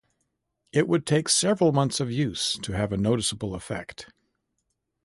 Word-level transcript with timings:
It 0.73 0.87
would 0.87 1.05
take 1.05 1.29
several 1.29 1.71
months 1.73 1.99
of 1.99 2.11
use 2.11 2.57
to 2.63 2.71
have 2.71 2.91
a 2.91 2.97
noticeable 2.97 3.53
effect. 3.53 4.07